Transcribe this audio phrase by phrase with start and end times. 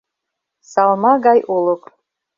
[0.71, 1.83] Салма гай олык.